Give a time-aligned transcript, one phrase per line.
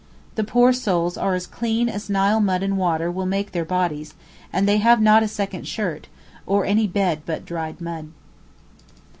[0.33, 4.15] The poor souls are as clean as Nile mud and water will make their bodies,
[4.51, 6.07] and they have not a second shirt,
[6.47, 8.07] or any bed but dried mud.